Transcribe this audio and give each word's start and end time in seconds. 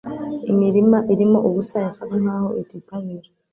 Imirima 0.51 0.97
irimo 1.13 1.37
ubusa 1.47 1.75
yasaga 1.83 2.13
nkaho 2.23 2.49
ititabira 2.61 3.29